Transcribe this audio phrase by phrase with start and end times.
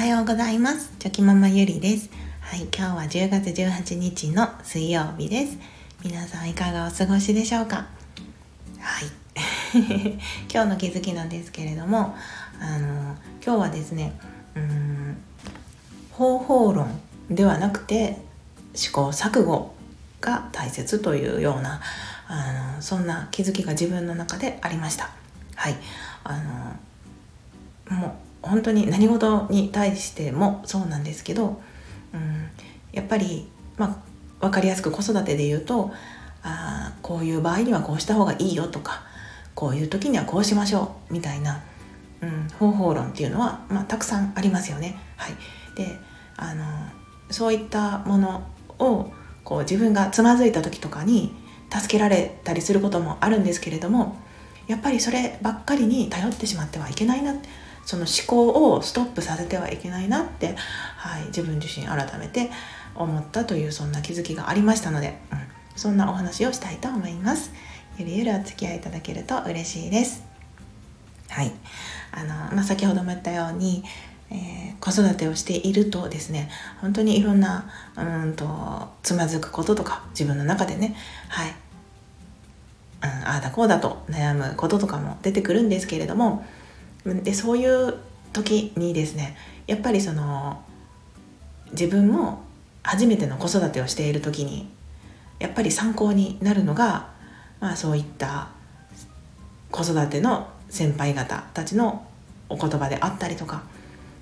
[0.00, 0.94] はようございます。
[0.98, 2.08] チョキママゆりです。
[2.40, 5.58] はい今日は10月18日の水曜日です。
[6.02, 7.86] 皆さんいかがお過ごしでしょうか？
[8.78, 9.10] はい。
[10.50, 12.16] 今日の気づきなんですけれども
[12.58, 14.14] あの今日はですね
[14.56, 15.18] うん
[16.12, 16.98] 方法論
[17.30, 18.22] ではなくて
[18.74, 19.74] 試行錯誤
[20.22, 21.78] が大切というような
[22.26, 25.10] あのそんな気づきが自分の中でありました。
[25.56, 25.76] はい。
[26.24, 26.38] あ
[27.90, 31.60] のもう本当に何事に対してもそうなんですけど、
[32.14, 32.48] うん、
[32.92, 34.02] やっぱり、ま
[34.40, 35.90] あ、分かりやすく子育てで言うと
[36.42, 39.02] あこういう場合にはこうした方がいいよとか
[39.54, 41.62] こういう時にはこうしましょうみたいな、
[42.22, 44.98] うん、方法論っていうのは、まあ、たくさんありますよね。
[45.16, 45.34] はい、
[45.76, 45.98] で
[46.36, 46.64] あの
[47.30, 48.42] そういったもの
[48.78, 49.12] を
[49.44, 51.34] こう自分がつまずいた時とかに
[51.70, 54.16] 助けられたりすることもあるんですけれども
[54.66, 57.48] やっぱりそればっかりに頼ってしまってはいけないなって
[57.84, 60.54] その思考をストップさせてはいけないなって、
[60.96, 62.50] はい、自分自身改めて
[62.94, 65.38] 思ったというそんな気づきがありましたので、うん、
[65.76, 67.52] そんなお話をしたいと思います。
[67.98, 70.24] ゆるゆるお付き合いいただけると嬉しいです。
[71.28, 71.52] はい
[72.12, 73.84] あのまあ、先ほども言ったように、
[74.30, 80.96] えー、子育てをしているとですね本当にいろんなうんとつまずくこととか自分の中でね、
[81.28, 86.44] はい、うん、ああだこうだと悩むこととかも出てくるんですけれども
[87.04, 87.94] でそういう
[88.32, 90.62] 時にですねやっぱりその
[91.72, 92.42] 自分も
[92.82, 94.68] 初めての子育てをしている時に
[95.38, 97.10] やっぱり参考になるのが、
[97.60, 98.48] まあ、そういった
[99.70, 102.06] 子育ての先輩方たちの
[102.48, 103.62] お言葉であったりとか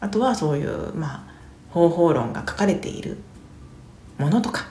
[0.00, 3.18] あとはそういう、まあ、方法論が書かれている
[4.18, 4.66] ものとか、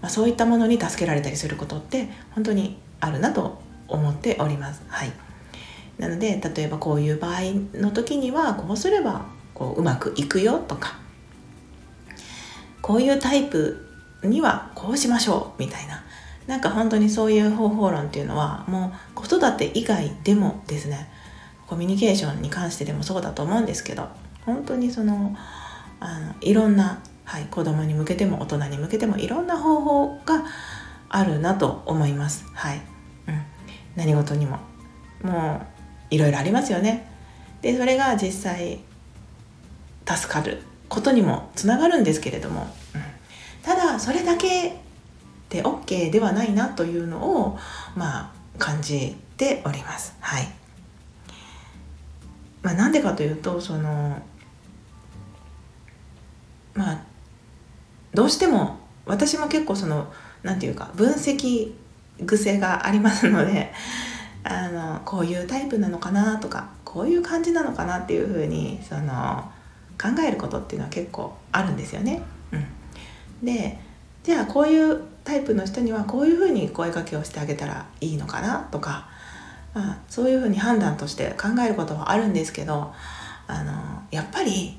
[0.00, 4.82] まあ、そういったものに助けられたりすることって本当にあるなと思っております。
[4.88, 5.12] はい、
[5.98, 7.40] なので例えばこういう場合
[7.74, 10.96] の時にはこうすればこううまくいくよとか
[12.80, 13.86] こういうタイプ
[14.24, 16.02] にはこうしましょうみたいな。
[16.46, 21.08] なんか本当にそういう方法論っていうのはもう子育て以外でもですね
[21.68, 24.08] コミュニケーションに関してでもそうだと思うんですけど
[24.44, 25.36] 本当にその
[26.00, 30.44] あのいろんな、はい、子供に向けても大人に向けてもいろんな方法が
[31.08, 32.44] あるなと思います。
[32.54, 32.80] はい。
[33.28, 33.42] うん、
[33.94, 34.58] 何事にも。
[35.22, 35.81] もう
[36.12, 37.10] いろいろありますよね。
[37.62, 38.80] でそれが実際
[40.06, 43.02] 助かることにもつながるんですけれども、うん、
[43.62, 44.76] ただそれだけ
[45.48, 47.58] で OK ではないなというのを
[47.96, 50.14] まあ感じております。
[50.20, 50.48] はい。
[52.60, 54.20] まあ、なんでかというとその
[56.74, 57.02] まあ
[58.12, 60.12] どうしても私も結構その
[60.42, 61.72] 何て言うか分析
[62.26, 63.72] 癖がありますので
[64.44, 69.50] あのこういうタイプなのかなとかこういう感じなのかなっていうふうにその
[70.00, 72.22] 考えることっていうのは結構あるんですよね。
[72.52, 73.78] うん、で
[74.24, 79.08] じゃあこういうタイプの人にはこういうふうに声かけをしてあげたらいいのかなとか、
[79.74, 82.92] まあ、そういうふうに判断として考えることはあるんですけど
[83.46, 84.76] あのやっぱり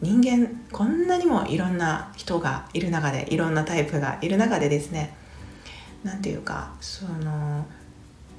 [0.00, 5.16] 人間こんなにもいろんな人がいる中でいろんなタイプがいる中でですね
[6.04, 7.66] 何て言うかその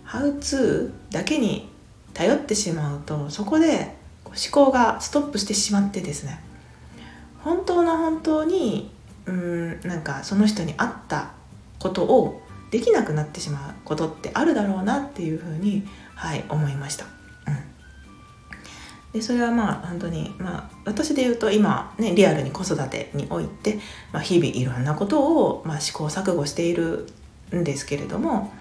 [0.09, 1.69] ハウツーだけに
[2.15, 6.41] 頼ってしまうとそこで思考がストップしてしまってですね
[7.43, 8.89] 本当の本当に
[9.27, 11.33] うんなんかその人に合った
[11.77, 17.05] ことをできなくなってしまうことってあるだろうなっていうふうに、はい、思いました。
[19.13, 23.79] でそれはまあ本当にまあ私で言うと今ねリアルに子育てにおいて、
[24.11, 27.07] まあ、日々いろんなことを、まあ、試行錯誤している
[27.55, 28.51] んですけれども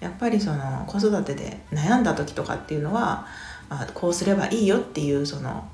[0.00, 3.26] やっぱりその子育てで悩んだ時とかっていうのは、
[3.68, 5.68] あ、こうすればいいよっていうその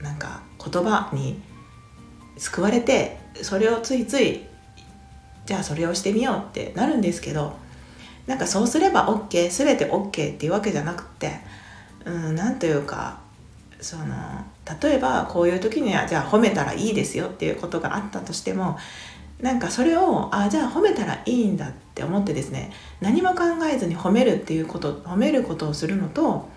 [0.00, 1.40] なんか言葉に
[2.36, 4.42] 救われてそれをついつい
[5.46, 7.56] じゃあそれをしてみようってなるんですけど
[8.26, 11.40] なんかそうすれば OK 全て OK っていうわけじゃなくて
[12.04, 13.18] うんなんというか
[13.80, 14.04] その
[14.82, 18.78] 例えばこういう時にはじゃあ褒めたらいいですよっていうことがあったとしても
[19.40, 26.48] なんかそれをあじゃあ褒めたらいいんだって思ってですね何も考えずに褒めるっていうこと褒めることをするのと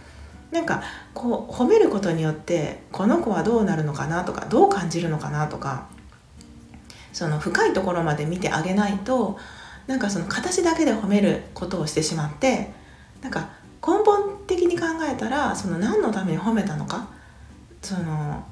[0.52, 0.82] なんか
[1.14, 5.88] こう褒めることによってこの子はどうなるのかなとかどう感じるのかなとか
[7.14, 9.38] その深いところまで見てあげないと
[9.86, 12.72] なんかその形だけで褒めることをしてしまって
[13.22, 13.50] なんか
[13.86, 17.10] 根本的に考えたらその何のために褒めたのか
[17.82, 18.44] その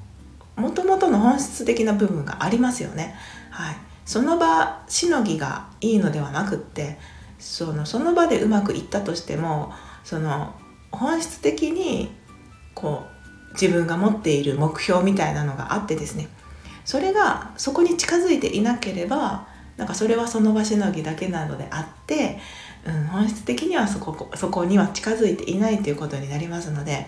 [0.56, 3.16] 元々の本質的な部分がありますよね。
[3.50, 6.98] はいその場しのぎがいいのではなくって
[7.38, 9.72] そのその場でうまくいったとしても
[10.04, 10.56] その
[10.92, 12.10] 本質的に
[12.74, 13.04] こ
[13.52, 16.28] う自分が持っている目標みたいなのがあってですね。
[16.86, 19.48] それがそこに近づいていなければ
[19.78, 22.40] なんかそれはその場しのぎだけなのであって、
[22.88, 27.06] うん、本質的にはそこそこには近づいていないということになりますので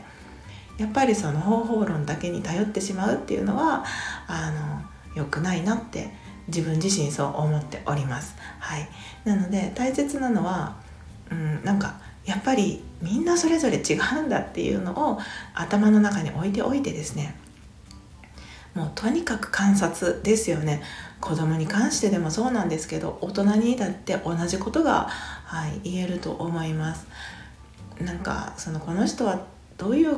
[0.77, 3.85] やっぱりその方法論だけに頼ってしまうっていうのは
[4.27, 4.51] あ
[5.15, 8.35] の良くないなって自分自身そう思っております。
[8.59, 8.87] はい、
[9.25, 10.75] なので大切なのは、
[11.29, 15.19] うん、なんかやっぱりみんなそれぞれ違うんだっていうのを
[15.53, 17.35] 頭の中に置いておいてですね。
[18.73, 20.81] もうとにかく観察ですよね。
[21.19, 25.09] 子供に関してでもそうなんですけど大人にだって同じことが、
[25.45, 27.07] はい、言えると思います。
[27.99, 29.45] なんかそのこの人は
[29.77, 30.17] どういう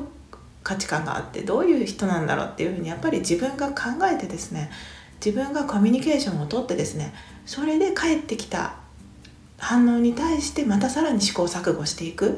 [0.64, 4.72] 価値観があってどういう人なんだろうっていうふうにやっぱり自分が考えてですね
[5.24, 7.14] 自分がコミュニケーションをとってですね
[7.46, 8.76] それで返ってきた
[9.58, 12.36] 反応に対してまたさらに試行錯誤していくっ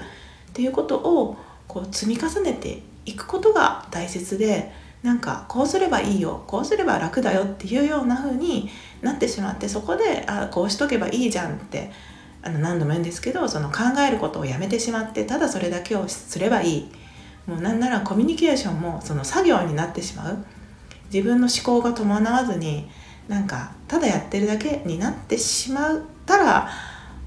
[0.54, 1.38] ていうことを
[1.68, 4.72] こう積み重ねていくことが大切で
[5.02, 8.70] なんかこうすればいいよこうすれば楽だよっていうような風に
[9.02, 11.92] なってしまってそこであこうしとけばいいじゃんって
[12.44, 16.92] あの何度も言うんですけどその考えることをやめてしまってただそれだけをすればいい。
[17.48, 20.46] もうなんならコミュニケーションもその作業になってしまう。
[21.14, 22.90] 自分の思考が伴わずに
[23.28, 26.70] なんかただやってるだけになってしまったら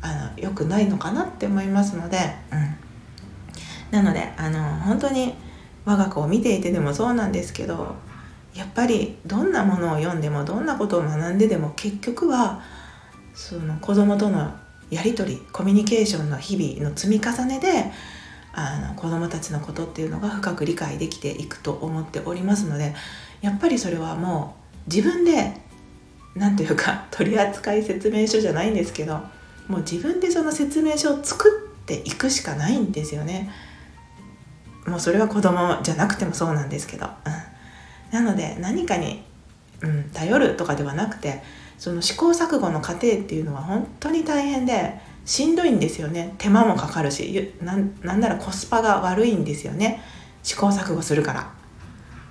[0.01, 2.19] あの良くないのかなって思いますので、
[2.53, 5.35] うん、なのであの本当に
[5.85, 7.97] 我が子を見ていてでもそうなんですけど
[8.55, 12.63] やっぱりどんなものを読んでもどんなことを学んででも結局は
[13.35, 14.53] その子供との
[14.91, 17.93] やり取りコミュニケーションの日々の積み重ねで
[18.53, 22.95] あの子供たちのことっていうのが深く理解できていくと思っておりますので
[23.41, 24.57] やっぱりそれはも
[24.87, 25.55] う自分で
[26.35, 29.21] 何というか 取扱説明書じゃないんですけど
[29.69, 33.51] もう自分でその説明書を作っていくしかないんですよね。
[34.87, 39.23] もうそれは子供じゃなくてもそうなんですけど、うん、なので何かに、
[39.83, 41.43] うん、頼るとかではなくて
[41.79, 44.99] その試行錯誤の過程っていうのは本当に大変で
[45.29, 46.35] しんどいんですよね。
[46.39, 50.03] 手間もかかるしなんならコスパが悪いんですよね。
[50.43, 51.53] 試行錯誤するから。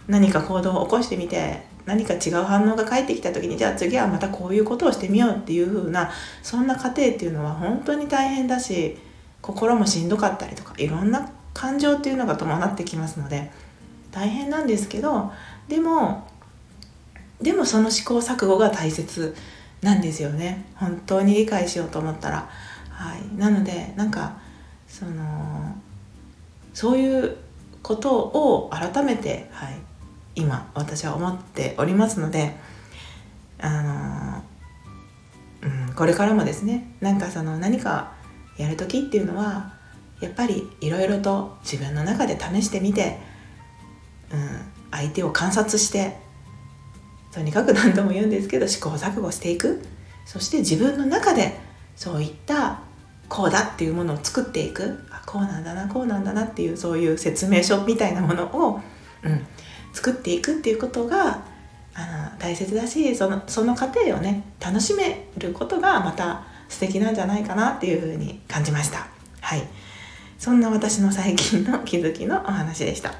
[0.07, 6.09] 何か行動を起こしてみて何か違う反応が返ってきた時にじゃあ次はまたこういうことをしてみようっていう風な
[6.41, 8.97] そんな過程っていうのは本当に大変だし
[9.41, 13.51] 心もしんどかったりとかいろんな感情っていうのが伴ってきますので
[14.11, 15.31] 大変なんですけど
[15.67, 16.27] でも
[17.41, 19.35] でもその試行錯誤が大切
[19.81, 20.65] なんですよね。
[20.73, 22.49] 本当に理解しようと思ったら。
[22.97, 24.39] はい、なのでなんか
[24.87, 25.75] その
[26.73, 27.37] そういう
[27.83, 29.77] ことを改めて、はい、
[30.35, 32.55] 今私は思っておりますので
[33.59, 34.41] あ
[35.61, 38.13] の、うん、これからもですねなんかその何か
[38.57, 39.73] やる時っていうのは
[40.19, 43.19] やっぱりいろいろと自分の中で試してみて、
[44.31, 44.39] うん、
[44.89, 46.17] 相手を観察して
[47.31, 49.83] とにかく何度も言うんですけど試行錯誤していく。
[50.25, 51.57] そして自分の中で
[51.95, 52.81] そういった
[53.29, 58.79] こうだっていうものを作っていくあこうなんだなこうなんだなっていうそういう説明書みたいなものを、
[59.23, 59.45] うん、
[59.93, 61.43] 作っていくっていうことが
[61.93, 69.07] あの大切だしそのその過程をね楽しめることがまた素敵なんじゃないかなっていうふうに感じました。
[69.41, 69.63] はい
[70.37, 73.15] そんな私の最近の気づきのお話でした。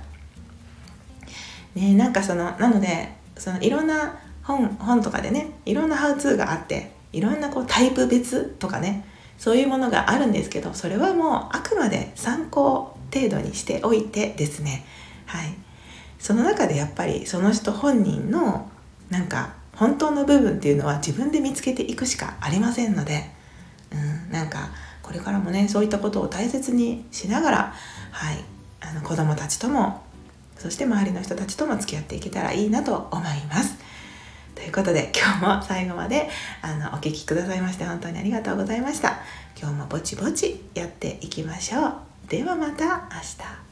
[1.74, 9.06] ね、なんかそのなのでそのいろんな本本とかでねいろんなハウツーがあっていろんなこうタイプ別とかね
[9.38, 14.86] そういうものがあるんですけどそれはもうあくまで参考程度にしておいてですね
[15.26, 15.54] はい
[16.20, 18.70] その中でやっぱりその人本人の
[19.10, 23.30] なんか本当の部分っていうのは自分で見つけていくしかありませんので、
[23.92, 24.70] うん、なんか
[25.04, 27.74] これからもねそういったことを大切にしながら、
[28.12, 28.44] はい、
[28.82, 30.04] あの子供たちとも
[30.58, 33.77] そして周りの人たちとも付き合っていけたらいいなと思います。
[34.78, 36.30] ということで今日も最後まで
[36.62, 39.18] あのお聴きくださいまして本当にありがとうございました。
[39.60, 41.94] 今日もぼちぼちやっていきましょう。
[42.28, 43.67] ではまた明日。